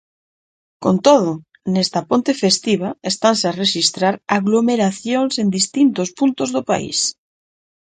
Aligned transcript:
Con 0.83 0.95
todo, 1.07 1.31
nesta 1.73 1.99
ponte 2.09 2.31
festiva 2.43 2.89
estanse 3.11 3.45
a 3.47 3.55
rexistrar 3.63 4.15
aglomeracións 4.37 5.33
en 5.41 5.47
distintos 5.57 6.09
puntos 6.19 6.49
do 6.55 6.61
país. 6.71 6.99